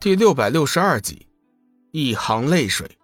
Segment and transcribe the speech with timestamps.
[0.00, 1.26] 第六百六十二集，
[1.90, 2.96] 一行泪水。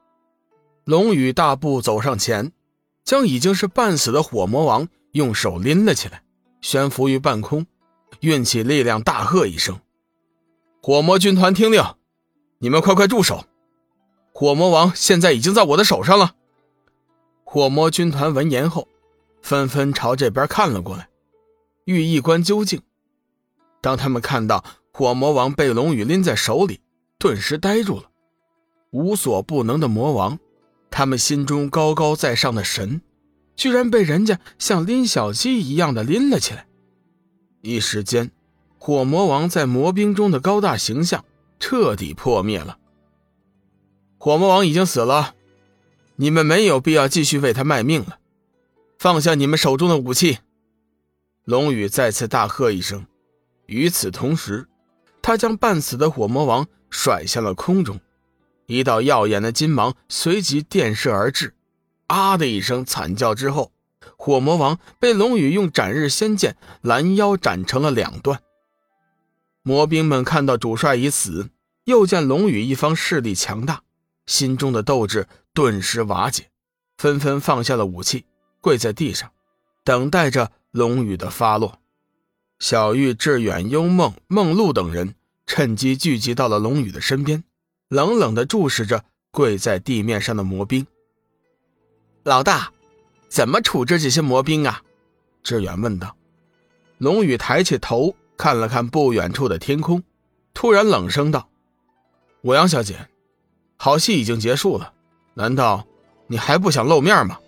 [0.84, 2.52] 龙宇大步走上前，
[3.02, 6.22] 将已经是半死的火魔王用手拎了起来，
[6.60, 7.66] 悬浮于半空，
[8.20, 9.80] 运起力量，大喝一声
[10.80, 11.82] ：“火魔军团，听令！
[12.58, 13.44] 你们快快住手！
[14.32, 16.36] 火魔王现在已经在我的手上了。”
[17.42, 18.86] 火魔军团闻言后，
[19.42, 21.08] 纷纷朝这边看了过来，
[21.86, 22.80] 欲一观究竟。
[23.80, 26.80] 当他们看到火魔王被龙宇拎在手里，
[27.24, 28.10] 顿时呆住了，
[28.90, 30.38] 无所不能的魔王，
[30.90, 33.00] 他们心中高高在上的神，
[33.56, 36.66] 居然被人家像拎小鸡一样的拎了起来。
[37.62, 38.30] 一时间，
[38.76, 41.24] 火魔王在魔兵中的高大形象
[41.58, 42.76] 彻底破灭了。
[44.18, 45.34] 火魔王已经死了，
[46.16, 48.18] 你们没有必要继续为他卖命了，
[48.98, 50.40] 放下你们手中的武器！
[51.44, 53.06] 龙宇再次大喝一声，
[53.64, 54.68] 与此同时，
[55.22, 56.68] 他将半死的火魔王。
[56.94, 58.00] 甩向了空中，
[58.66, 61.52] 一道耀眼的金芒随即电射而至。
[62.06, 63.72] 啊的一声惨叫之后，
[64.16, 68.40] 火魔王被龙宇用斩日仙剑拦腰斩成了两段。
[69.62, 71.50] 魔兵们看到主帅已死，
[71.82, 73.82] 又见龙宇一方势力强大，
[74.26, 76.48] 心中的斗志顿时瓦解，
[76.96, 78.24] 纷纷放下了武器，
[78.60, 79.32] 跪在地上，
[79.82, 81.80] 等待着龙宇的发落。
[82.60, 85.16] 小玉、志远、幽梦、梦露等人。
[85.46, 87.44] 趁机聚集到了龙宇的身边，
[87.88, 90.86] 冷冷地注视着跪在地面上的魔兵。
[92.22, 92.72] 老大，
[93.28, 94.82] 怎么处置这些魔兵啊？
[95.42, 96.16] 志远问道。
[96.98, 100.02] 龙宇抬起头看了看不远处的天空，
[100.54, 101.48] 突然冷声道
[102.42, 103.08] ：“五阳小姐，
[103.76, 104.92] 好戏已经结束了，
[105.34, 105.86] 难道
[106.26, 107.38] 你还不想露面吗？”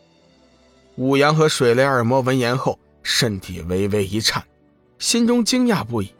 [0.96, 4.44] 五阳和水雷二魔闻言后，身体微微一颤，
[4.98, 6.12] 心中惊讶不已。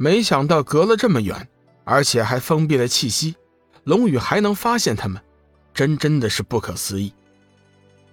[0.00, 1.48] 没想到隔了这么远，
[1.82, 3.34] 而且还封闭了气息，
[3.82, 5.20] 龙宇还能发现他们，
[5.74, 7.12] 真真的是不可思议。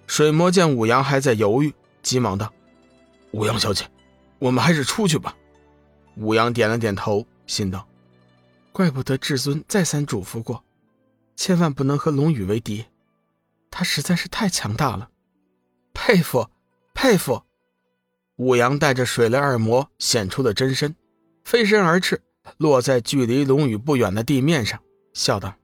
[0.08, 2.52] 水魔见武阳还在犹豫，急忙道
[3.30, 3.88] ：“武阳小姐，
[4.40, 5.36] 我们还是出去吧。”
[6.18, 7.86] 武阳点了点头，心道
[8.72, 10.64] ：“怪不得至尊再三嘱咐过，
[11.36, 12.84] 千万不能和龙宇为敌，
[13.70, 15.08] 他实在是太强大了，
[15.94, 16.50] 佩服，
[16.94, 17.44] 佩服。”
[18.36, 20.96] 武阳带着水雷二魔显出了真身。
[21.46, 22.22] 飞身而至，
[22.56, 24.80] 落在距离龙宇不远的地面上，
[25.12, 25.54] 笑道：“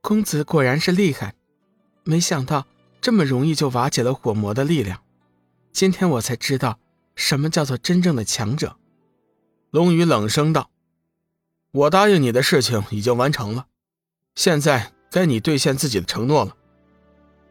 [0.00, 1.34] 公子果然是厉害，
[2.04, 2.68] 没想到
[3.00, 5.02] 这么容易就瓦解了火魔的力量。
[5.72, 6.78] 今天我才知道
[7.16, 8.76] 什么叫做真正的强者。”
[9.72, 10.70] 龙宇冷声道
[11.72, 13.66] ：“我答应你的事情已经完成了，
[14.36, 16.56] 现在该你兑现自己的承诺了。”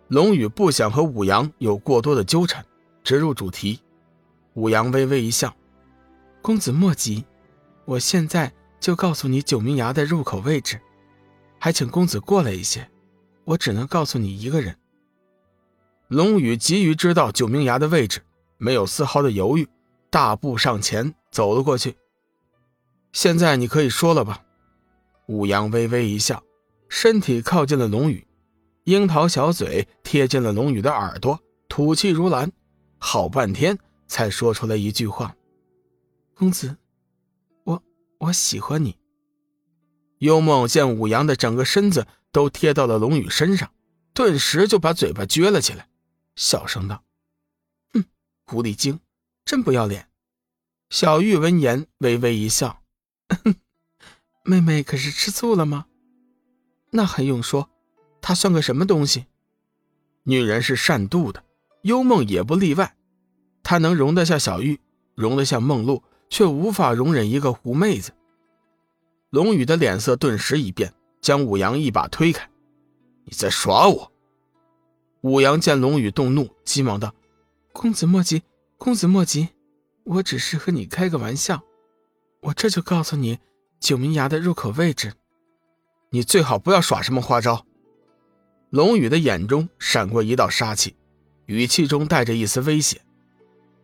[0.07, 2.65] 龙宇不想和武阳有过多的纠缠，
[3.03, 3.81] 直入主题。
[4.53, 5.53] 武阳微微一笑。
[6.45, 7.25] 公子莫急，
[7.85, 10.79] 我现在就告诉你九明崖的入口位置，
[11.57, 12.87] 还请公子过来一些。
[13.45, 14.77] 我只能告诉你一个人。
[16.07, 18.21] 龙宇急于知道九明崖的位置，
[18.59, 19.67] 没有丝毫的犹豫，
[20.11, 21.97] 大步上前走了过去。
[23.11, 24.43] 现在你可以说了吧？
[25.25, 26.43] 武阳微微一笑，
[26.87, 28.23] 身体靠近了龙宇，
[28.83, 32.51] 樱桃小嘴贴近了龙宇的耳朵，吐气如兰，
[32.99, 33.75] 好半天
[34.07, 35.35] 才说出来一句话。
[36.35, 36.75] 公子，
[37.63, 37.81] 我
[38.17, 38.97] 我喜欢你。
[40.17, 43.71] 幽梦见武阳的整个身子都贴到了龙宇身上，
[44.13, 45.87] 顿时就把嘴巴撅了起来，
[46.35, 47.05] 小声道
[47.93, 48.03] ：“哼，
[48.43, 48.99] 狐狸精，
[49.45, 50.09] 真不要脸。”
[50.91, 52.83] 小玉闻言微微一笑
[54.43, 55.85] ：“妹妹可是吃醋了吗？
[56.91, 57.69] 那还用说，
[58.19, 59.27] 她算个什么东西？
[60.23, 61.45] 女人是善妒的，
[61.83, 62.97] 幽梦也不例外。
[63.63, 64.81] 她能容得下小玉，
[65.15, 66.03] 容得下梦露。”
[66.35, 68.11] 却无法容忍一个狐妹子。
[69.29, 72.49] 龙宇的脸色顿时一变，将武阳一把推开
[73.23, 74.11] ：“你在耍我！”
[75.23, 77.15] 武阳见龙宇动怒，急忙道
[77.71, 78.43] ：“公子莫急，
[78.77, 79.47] 公子莫急，
[80.03, 81.63] 我只是和你开个玩笑。
[82.41, 83.39] 我这就告诉你
[83.79, 85.13] 九明崖的入口位置，
[86.09, 87.65] 你最好不要耍什么花招。”
[88.71, 90.97] 龙宇的眼中闪过一道杀气，
[91.45, 92.99] 语气中带着一丝威胁。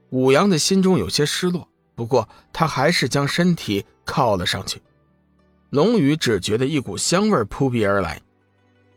[0.09, 1.70] 武阳的心中有些失落。
[2.01, 4.81] 不过，他还是将身体靠了上去。
[5.69, 8.19] 龙宇只觉得一股香味扑鼻而来，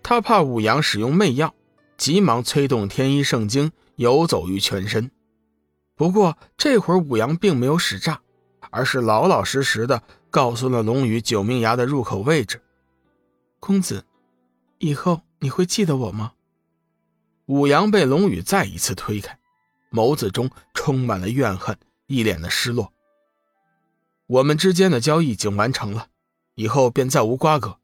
[0.02, 1.54] 他怕武阳使用媚药，
[1.98, 5.10] 急忙催动天一圣经游走于全身。
[5.94, 8.22] 不过这会儿武阳并没有使诈，
[8.70, 12.62] 而是老老实实的告诉了龙宇九命崖的入口位置。
[13.60, 14.02] 公子，
[14.78, 16.32] 以后你会记得我吗？
[17.44, 19.38] 武阳被龙宇再一次推开，
[19.92, 21.76] 眸子中充满了怨恨。
[22.06, 22.92] 一脸的失落。
[24.34, 26.08] 我们之间的交易已经完成了，
[26.56, 27.78] 以后便再无瓜葛，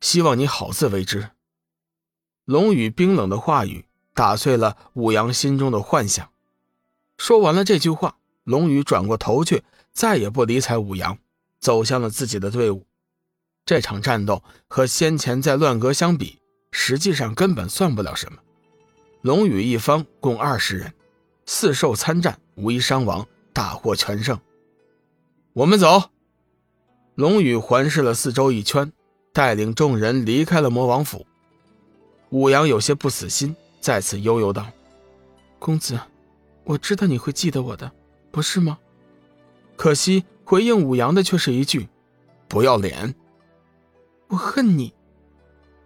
[0.00, 1.28] 希望你好自为之。
[2.46, 3.84] 龙宇冰冷的话语
[4.14, 6.30] 打碎了武阳心中的幻想。
[7.18, 11.18] 说完了这句话，龙宇转过头去，再也不理睬武阳，
[11.60, 12.86] 走向了自己的队伍。
[13.66, 16.38] 这场战斗和先前在乱阁相比，
[16.70, 18.38] 实际上根本算不了什么。
[19.20, 20.94] 龙宇一方共二十人，
[21.44, 24.40] 四兽参战，无一伤亡，大获全胜。
[25.54, 26.10] 我们走。
[27.14, 28.92] 龙宇环视了四周一圈，
[29.32, 31.24] 带领众人离开了魔王府。
[32.30, 34.66] 武阳有些不死心，再次悠悠道
[35.60, 35.96] ：“公子，
[36.64, 37.92] 我知道你会记得我的，
[38.32, 38.76] 不是吗？”
[39.76, 41.88] 可惜回应武阳的却是一句
[42.48, 43.14] ：“不要脸。”
[44.26, 44.92] 我恨你。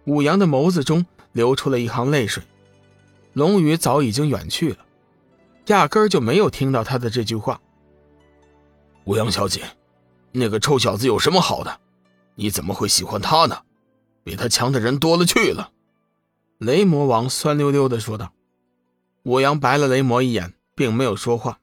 [0.05, 2.41] 武阳的眸子中流出了一行泪水。
[3.33, 4.79] 龙宇早已经远去了，
[5.67, 7.61] 压根儿就没有听到他的这句话。
[9.09, 9.63] 武阳小姐，
[10.31, 11.79] 那个臭小子有什么好的？
[12.35, 13.59] 你怎么会喜欢他呢？
[14.23, 15.71] 比他强的人多了去了。
[16.59, 18.31] 雷魔王酸溜溜的说道。
[19.23, 21.59] 武阳白了雷魔一眼，并没有说话。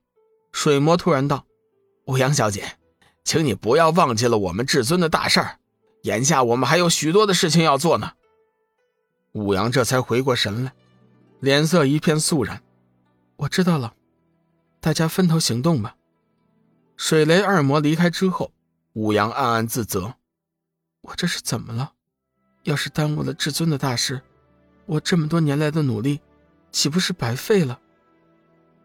[0.50, 1.46] 水魔突然道
[2.06, 2.78] ：“武阳小姐，
[3.22, 5.60] 请你不要忘记了我们至尊的大事儿。
[6.02, 8.14] 眼下我们还有许多的事情要做呢。”
[9.30, 10.72] 武阳这才回过神来，
[11.38, 12.60] 脸色一片肃然。
[13.36, 13.94] 我知道了，
[14.80, 15.94] 大家分头行动吧。
[16.96, 18.50] 水雷二魔离开之后，
[18.94, 20.14] 武阳暗暗自责：
[21.02, 21.92] 我这是怎么了？
[22.62, 24.22] 要是耽误了至尊的大事。
[24.86, 26.20] 我这么多年来的努力，
[26.72, 27.78] 岂不是白费了？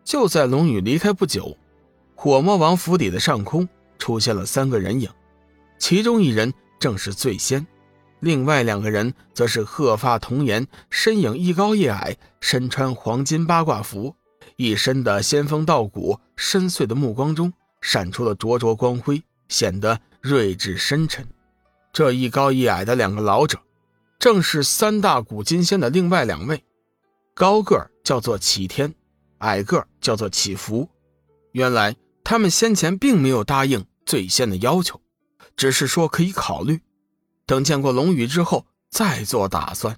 [0.04, 1.58] 就在龙宇离开不久，
[2.14, 3.68] 火魔王府邸的上空
[3.98, 5.10] 出现了三个人影，
[5.80, 7.66] 其中一人正是醉仙，
[8.20, 14.16] 另外两个人则是鹤发童颜，身影一高一矮，身穿黄金八卦服，
[14.58, 21.28] 一身的仙风道骨，深邃的目光中闪出了灼灼光辉，显得睿智深沉。
[21.92, 23.60] 这一高一矮的两个老者。
[24.20, 26.64] 正是三大古金仙的另外两位，
[27.34, 28.94] 高个叫做启天，
[29.40, 30.88] 矮个叫做启福。
[31.54, 35.02] 原来他们先前并没有答应醉仙的要求，
[35.56, 36.82] 只是说可以考虑，
[37.48, 39.98] 等见过龙宇之后再做打算。